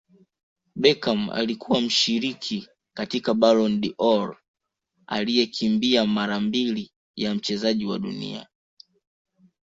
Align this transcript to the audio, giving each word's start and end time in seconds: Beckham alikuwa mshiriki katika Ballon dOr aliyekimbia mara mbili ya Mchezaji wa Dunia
Beckham 0.75 1.29
alikuwa 1.29 1.81
mshiriki 1.81 2.69
katika 2.93 3.33
Ballon 3.33 3.81
dOr 3.81 4.37
aliyekimbia 5.07 6.05
mara 6.05 6.39
mbili 6.39 6.91
ya 7.15 7.35
Mchezaji 7.35 7.85
wa 7.85 7.99
Dunia 7.99 8.47